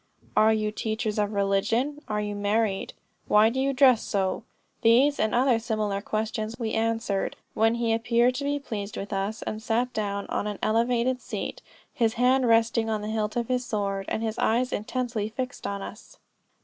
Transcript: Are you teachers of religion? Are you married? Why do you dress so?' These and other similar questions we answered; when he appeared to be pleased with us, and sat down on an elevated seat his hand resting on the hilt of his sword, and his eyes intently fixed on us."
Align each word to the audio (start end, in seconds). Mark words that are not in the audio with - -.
Are 0.35 0.51
you 0.51 0.71
teachers 0.71 1.19
of 1.19 1.31
religion? 1.31 1.99
Are 2.07 2.19
you 2.21 2.33
married? 2.33 2.93
Why 3.27 3.51
do 3.51 3.59
you 3.59 3.71
dress 3.71 4.01
so?' 4.01 4.41
These 4.81 5.19
and 5.19 5.35
other 5.35 5.59
similar 5.59 6.01
questions 6.01 6.55
we 6.57 6.73
answered; 6.73 7.35
when 7.53 7.75
he 7.75 7.93
appeared 7.93 8.33
to 8.41 8.43
be 8.43 8.57
pleased 8.57 8.97
with 8.97 9.13
us, 9.13 9.43
and 9.43 9.61
sat 9.61 9.93
down 9.93 10.25
on 10.25 10.47
an 10.47 10.57
elevated 10.63 11.21
seat 11.21 11.61
his 11.93 12.15
hand 12.15 12.47
resting 12.47 12.89
on 12.89 13.03
the 13.03 13.09
hilt 13.11 13.35
of 13.35 13.47
his 13.47 13.63
sword, 13.63 14.05
and 14.07 14.23
his 14.23 14.39
eyes 14.39 14.73
intently 14.73 15.29
fixed 15.29 15.67
on 15.67 15.83
us." 15.83 16.17